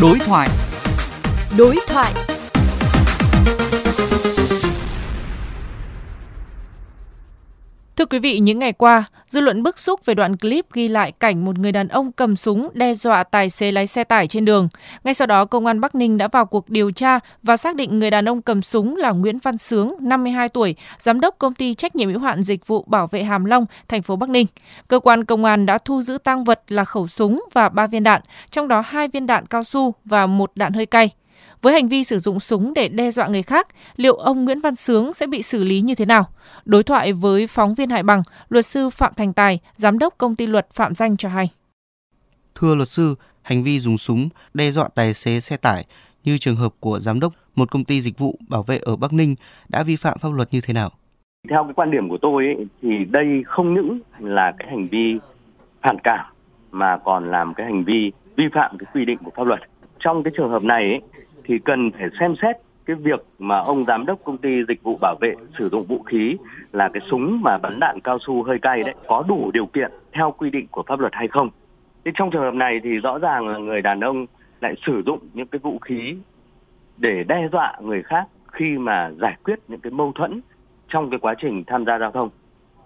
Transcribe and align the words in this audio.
Đối 0.00 0.18
thoại. 0.18 0.48
Đối 1.58 1.76
thoại. 1.88 2.12
Thưa 7.96 8.06
quý 8.06 8.18
vị, 8.18 8.38
những 8.38 8.58
ngày 8.58 8.72
qua, 8.72 9.04
dư 9.28 9.40
luận 9.40 9.62
bức 9.62 9.78
xúc 9.78 10.04
về 10.04 10.14
đoạn 10.14 10.36
clip 10.36 10.72
ghi 10.72 10.88
lại 10.88 11.12
cảnh 11.12 11.44
một 11.44 11.58
người 11.58 11.72
đàn 11.72 11.88
ông 11.88 12.12
cầm 12.12 12.36
súng 12.36 12.68
đe 12.74 12.94
dọa 12.94 13.24
tài 13.24 13.50
xế 13.50 13.70
lái 13.72 13.86
xe 13.86 14.04
tải 14.04 14.26
trên 14.26 14.44
đường. 14.44 14.68
Ngay 15.04 15.14
sau 15.14 15.26
đó, 15.26 15.44
công 15.44 15.66
an 15.66 15.80
Bắc 15.80 15.94
Ninh 15.94 16.16
đã 16.16 16.28
vào 16.28 16.46
cuộc 16.46 16.70
điều 16.70 16.90
tra 16.90 17.18
và 17.42 17.56
xác 17.56 17.76
định 17.76 17.98
người 17.98 18.10
đàn 18.10 18.28
ông 18.28 18.42
cầm 18.42 18.62
súng 18.62 18.96
là 18.96 19.10
Nguyễn 19.10 19.38
Văn 19.38 19.58
Sướng, 19.58 19.96
52 20.00 20.48
tuổi, 20.48 20.74
giám 20.98 21.20
đốc 21.20 21.38
công 21.38 21.54
ty 21.54 21.74
trách 21.74 21.96
nhiệm 21.96 22.10
hữu 22.10 22.20
hạn 22.20 22.42
dịch 22.42 22.66
vụ 22.66 22.84
bảo 22.86 23.06
vệ 23.06 23.22
Hàm 23.22 23.44
Long, 23.44 23.66
thành 23.88 24.02
phố 24.02 24.16
Bắc 24.16 24.30
Ninh. 24.30 24.46
Cơ 24.88 25.00
quan 25.00 25.24
công 25.24 25.44
an 25.44 25.66
đã 25.66 25.78
thu 25.78 26.02
giữ 26.02 26.18
tăng 26.18 26.44
vật 26.44 26.62
là 26.68 26.84
khẩu 26.84 27.06
súng 27.06 27.44
và 27.52 27.68
3 27.68 27.86
viên 27.86 28.02
đạn, 28.02 28.20
trong 28.50 28.68
đó 28.68 28.82
hai 28.86 29.08
viên 29.08 29.26
đạn 29.26 29.46
cao 29.46 29.64
su 29.64 29.94
và 30.04 30.26
một 30.26 30.52
đạn 30.54 30.72
hơi 30.72 30.86
cay. 30.86 31.10
Với 31.62 31.72
hành 31.72 31.88
vi 31.88 32.04
sử 32.04 32.18
dụng 32.18 32.40
súng 32.40 32.74
để 32.74 32.88
đe 32.88 33.10
dọa 33.10 33.26
người 33.26 33.42
khác, 33.42 33.68
liệu 33.96 34.14
ông 34.14 34.44
Nguyễn 34.44 34.60
Văn 34.60 34.76
Sướng 34.76 35.12
sẽ 35.12 35.26
bị 35.26 35.42
xử 35.42 35.64
lý 35.64 35.80
như 35.80 35.94
thế 35.94 36.04
nào? 36.04 36.24
Đối 36.64 36.82
thoại 36.82 37.12
với 37.12 37.46
phóng 37.46 37.74
viên 37.74 37.90
Hải 37.90 38.02
Bằng, 38.02 38.22
luật 38.48 38.66
sư 38.66 38.90
Phạm 38.90 39.12
Thành 39.16 39.32
Tài, 39.32 39.58
giám 39.76 39.98
đốc 39.98 40.14
công 40.18 40.34
ty 40.34 40.46
luật 40.46 40.66
Phạm 40.70 40.94
Danh 40.94 41.16
cho 41.16 41.28
hay. 41.28 41.48
Thưa 42.54 42.74
luật 42.74 42.88
sư, 42.88 43.14
hành 43.42 43.64
vi 43.64 43.80
dùng 43.80 43.98
súng 43.98 44.28
đe 44.54 44.70
dọa 44.70 44.88
tài 44.94 45.14
xế 45.14 45.40
xe 45.40 45.56
tải 45.56 45.84
như 46.24 46.38
trường 46.38 46.56
hợp 46.56 46.74
của 46.80 46.98
giám 47.00 47.20
đốc 47.20 47.32
một 47.54 47.70
công 47.70 47.84
ty 47.84 48.00
dịch 48.00 48.18
vụ 48.18 48.38
bảo 48.48 48.62
vệ 48.62 48.78
ở 48.82 48.96
Bắc 48.96 49.12
Ninh 49.12 49.34
đã 49.68 49.82
vi 49.82 49.96
phạm 49.96 50.18
pháp 50.18 50.28
luật 50.32 50.48
như 50.52 50.60
thế 50.60 50.74
nào? 50.74 50.90
Theo 51.50 51.64
cái 51.64 51.72
quan 51.76 51.90
điểm 51.90 52.08
của 52.08 52.18
tôi 52.22 52.44
ấy, 52.44 52.66
thì 52.82 52.88
đây 53.10 53.26
không 53.46 53.74
những 53.74 54.00
là 54.18 54.52
cái 54.58 54.68
hành 54.70 54.88
vi 54.88 55.18
phản 55.82 55.96
cảm 56.04 56.26
mà 56.70 56.98
còn 57.04 57.30
làm 57.30 57.54
cái 57.54 57.66
hành 57.66 57.84
vi 57.84 58.12
vi 58.36 58.44
phạm 58.54 58.78
cái 58.78 58.86
quy 58.94 59.04
định 59.04 59.18
của 59.24 59.30
pháp 59.36 59.46
luật. 59.46 59.60
Trong 60.00 60.22
cái 60.22 60.32
trường 60.36 60.50
hợp 60.50 60.62
này 60.62 60.82
ấy, 60.82 61.00
thì 61.46 61.58
cần 61.58 61.90
phải 61.90 62.08
xem 62.20 62.34
xét 62.42 62.56
cái 62.86 62.96
việc 62.96 63.24
mà 63.38 63.58
ông 63.58 63.84
giám 63.84 64.06
đốc 64.06 64.18
công 64.24 64.38
ty 64.38 64.64
dịch 64.68 64.82
vụ 64.82 64.98
bảo 65.00 65.16
vệ 65.20 65.34
sử 65.58 65.68
dụng 65.72 65.86
vũ 65.86 66.02
khí 66.02 66.36
là 66.72 66.88
cái 66.92 67.02
súng 67.10 67.40
mà 67.42 67.58
bắn 67.58 67.80
đạn 67.80 68.00
cao 68.00 68.18
su 68.26 68.42
hơi 68.42 68.58
cay 68.58 68.82
đấy 68.82 68.94
có 69.08 69.24
đủ 69.28 69.50
điều 69.54 69.66
kiện 69.66 69.90
theo 70.12 70.34
quy 70.38 70.50
định 70.50 70.66
của 70.70 70.82
pháp 70.86 71.00
luật 71.00 71.12
hay 71.14 71.28
không. 71.28 71.50
Thế 72.04 72.12
trong 72.14 72.30
trường 72.30 72.42
hợp 72.42 72.54
này 72.54 72.80
thì 72.84 72.90
rõ 72.90 73.18
ràng 73.18 73.48
là 73.48 73.58
người 73.58 73.82
đàn 73.82 74.00
ông 74.00 74.26
lại 74.60 74.74
sử 74.86 75.02
dụng 75.06 75.18
những 75.34 75.46
cái 75.46 75.58
vũ 75.58 75.78
khí 75.78 76.16
để 76.96 77.24
đe 77.28 77.48
dọa 77.52 77.76
người 77.82 78.02
khác 78.02 78.24
khi 78.52 78.78
mà 78.78 79.10
giải 79.20 79.36
quyết 79.44 79.58
những 79.68 79.80
cái 79.80 79.90
mâu 79.90 80.12
thuẫn 80.14 80.40
trong 80.88 81.10
cái 81.10 81.18
quá 81.18 81.34
trình 81.38 81.64
tham 81.66 81.84
gia 81.84 81.98
giao 81.98 82.10
thông 82.12 82.30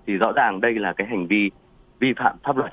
thì 0.06 0.17
rõ 0.17 0.33
ràng 0.33 0.61
đây 0.61 0.74
là 0.74 0.92
cái 0.92 1.06
hành 1.06 1.27
vi 1.27 1.50
vi 1.98 2.12
phạm 2.17 2.36
pháp 2.45 2.56
luật. 2.56 2.72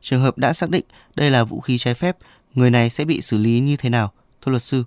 Trường 0.00 0.20
hợp 0.20 0.38
đã 0.38 0.52
xác 0.52 0.70
định 0.70 0.84
đây 1.16 1.30
là 1.30 1.44
vũ 1.44 1.60
khí 1.60 1.78
trái 1.78 1.94
phép, 1.94 2.16
người 2.54 2.70
này 2.70 2.90
sẽ 2.90 3.04
bị 3.04 3.20
xử 3.20 3.38
lý 3.38 3.60
như 3.60 3.76
thế 3.78 3.90
nào? 3.90 4.12
Thưa 4.46 4.50
luật 4.52 4.62
sư? 4.62 4.84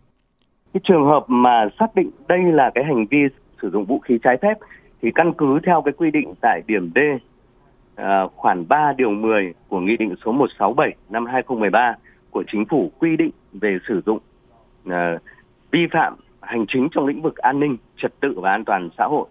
Cái 0.73 0.81
trường 0.83 1.05
hợp 1.05 1.23
mà 1.27 1.67
xác 1.79 1.95
định 1.95 2.09
đây 2.27 2.39
là 2.43 2.71
cái 2.75 2.83
hành 2.83 3.05
vi 3.05 3.17
sử 3.61 3.69
dụng 3.69 3.85
vũ 3.85 3.99
khí 3.99 4.19
trái 4.23 4.37
phép 4.41 4.57
thì 5.01 5.11
căn 5.15 5.33
cứ 5.33 5.59
theo 5.65 5.81
cái 5.81 5.91
quy 5.97 6.11
định 6.11 6.33
tại 6.41 6.61
điểm 6.67 6.91
D 6.95 6.99
à, 7.95 8.27
khoản 8.35 8.67
3 8.67 8.93
điều 8.97 9.09
10 9.09 9.53
của 9.67 9.79
Nghị 9.79 9.97
định 9.97 10.15
số 10.25 10.31
167 10.31 10.95
năm 11.09 11.25
2013 11.25 11.95
của 12.31 12.43
Chính 12.51 12.65
phủ 12.65 12.91
quy 12.99 13.17
định 13.17 13.31
về 13.53 13.77
sử 13.87 14.01
dụng 14.05 14.19
à, 14.89 15.17
vi 15.71 15.87
phạm 15.91 16.15
hành 16.41 16.65
chính 16.67 16.87
trong 16.91 17.05
lĩnh 17.05 17.21
vực 17.21 17.37
an 17.37 17.59
ninh, 17.59 17.77
trật 17.97 18.19
tự 18.19 18.39
và 18.39 18.51
an 18.51 18.65
toàn 18.65 18.89
xã 18.97 19.05
hội. 19.05 19.27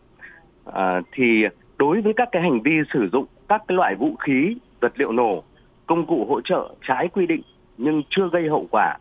À, 0.65 1.01
thì 1.13 1.45
đối 1.79 2.01
với 2.01 2.13
các 2.17 2.29
cái 2.33 2.43
hành 2.43 2.63
vi 2.63 2.73
sử 2.93 3.09
dụng 3.13 3.27
các 3.49 3.63
cái 3.69 3.77
loại 3.77 3.95
vũ 3.95 4.17
khí, 4.17 4.57
vật 4.81 4.93
liệu 4.97 5.13
nổ, 5.13 5.43
công 5.87 6.07
cụ 6.07 6.27
hỗ 6.29 6.41
trợ 6.41 6.75
trái 6.89 7.09
quy 7.09 7.27
định 7.27 7.43
nhưng 7.79 8.03
chưa 8.11 8.29
gây 8.33 8.49
hậu 8.49 8.67
quả 8.71 8.97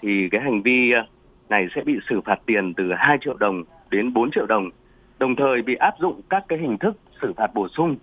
thì 0.00 0.28
cái 0.28 0.40
hành 0.40 0.62
vi 0.62 0.92
ờ, 0.92 1.06
này 1.48 1.66
sẽ 1.74 1.82
bị 1.84 1.98
xử 2.08 2.20
phạt 2.20 2.40
tiền 2.46 2.74
từ 2.74 2.92
2 2.96 3.18
triệu 3.20 3.34
đồng 3.34 3.64
đến 3.90 4.12
4 4.12 4.30
triệu 4.30 4.46
đồng, 4.46 4.70
đồng 5.18 5.36
thời 5.36 5.62
bị 5.62 5.74
áp 5.74 5.94
dụng 6.00 6.20
các 6.30 6.44
cái 6.48 6.58
hình 6.58 6.78
thức 6.78 6.96
xử 7.22 7.32
phạt 7.36 7.54
bổ 7.54 7.68
sung 7.68 7.96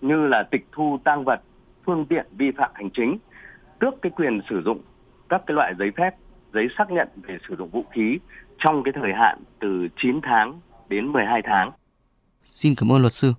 như 0.00 0.26
là 0.26 0.42
tịch 0.42 0.66
thu 0.72 0.98
tăng 1.04 1.24
vật, 1.24 1.40
phương 1.86 2.06
tiện 2.06 2.26
vi 2.32 2.50
phạm 2.50 2.70
hành 2.74 2.90
chính, 2.90 3.18
tước 3.78 4.02
cái 4.02 4.12
quyền 4.16 4.40
sử 4.50 4.62
dụng 4.62 4.80
các 5.28 5.42
cái 5.46 5.54
loại 5.54 5.74
giấy 5.78 5.90
phép, 5.96 6.10
giấy 6.52 6.68
xác 6.78 6.90
nhận 6.90 7.08
về 7.22 7.38
sử 7.48 7.56
dụng 7.56 7.68
vũ 7.70 7.84
khí 7.92 8.18
trong 8.58 8.82
cái 8.82 8.92
thời 8.92 9.12
hạn 9.12 9.38
từ 9.60 9.88
9 10.02 10.20
tháng 10.22 10.60
đến 10.88 11.12
12 11.12 11.42
tháng. 11.44 11.70
Xin 12.48 12.74
cảm 12.76 12.92
ơn 12.92 13.00
luật 13.00 13.12
sư. 13.12 13.32